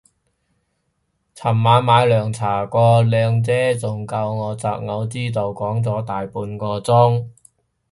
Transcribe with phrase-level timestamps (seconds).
[1.35, 7.29] 尋晚買涼茶個靚姐仲教我擇偶之道講咗大半個鐘